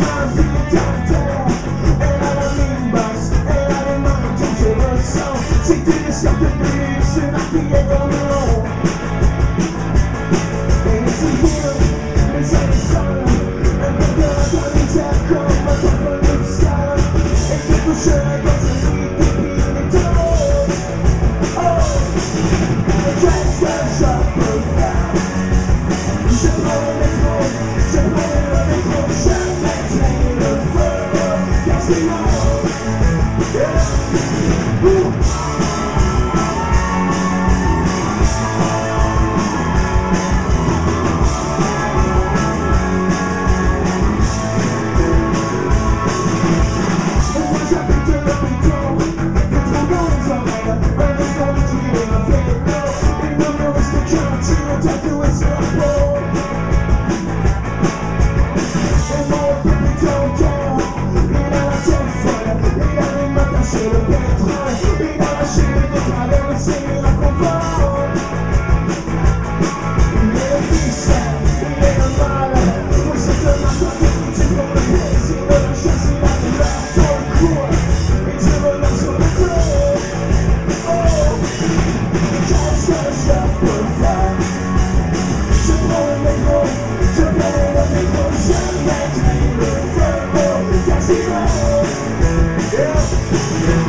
[0.00, 0.47] Mama.
[31.88, 32.27] see.
[66.10, 67.44] 我的心拉狂乱，
[70.14, 71.04] 你的眼神，
[71.44, 72.20] 你的眼眸，
[72.96, 76.64] 我是怎么都记不住的变心的人，伤心让你拉
[76.96, 76.96] 痛
[77.36, 77.40] 哭，
[78.24, 79.40] 你怎么能舍得走？
[80.88, 80.90] 哦，
[82.48, 83.26] 敢说想
[83.60, 83.62] 不
[84.00, 84.02] 放，
[85.66, 85.92] 怎么
[86.24, 86.48] 没空？
[87.14, 87.40] 怎么
[87.92, 88.16] 没空？
[88.32, 88.48] 想
[88.88, 89.16] 爱就
[89.60, 90.40] 别放手，
[90.72, 91.08] 别心
[93.68, 93.87] 痛。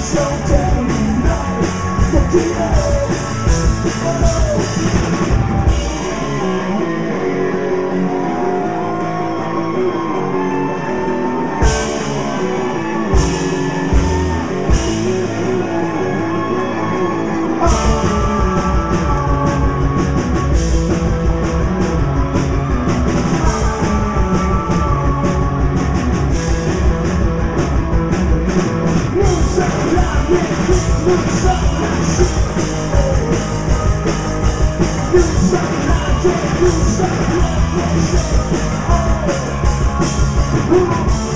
[0.00, 0.59] show
[40.70, 41.29] Who's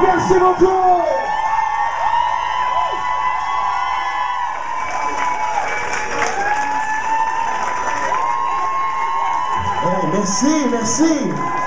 [0.00, 1.11] Merci beaucoup.
[10.12, 11.61] Merci, merci.